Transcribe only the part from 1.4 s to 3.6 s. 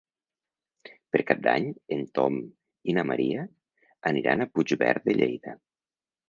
d'Any en Tom i na Maria